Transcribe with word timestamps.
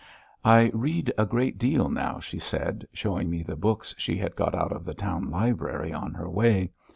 "I 0.43 0.71
read 0.73 1.13
a 1.15 1.27
great 1.27 1.59
deal 1.59 1.87
now," 1.87 2.19
she 2.19 2.39
said, 2.39 2.87
showing 2.91 3.29
me 3.29 3.43
the 3.43 3.55
books 3.55 3.93
she 3.99 4.17
had 4.17 4.35
got 4.35 4.55
out 4.55 4.71
of 4.71 4.83
the 4.83 4.95
town 4.95 5.29
library 5.29 5.93
on 5.93 6.15
her 6.15 6.27
way. 6.27 6.71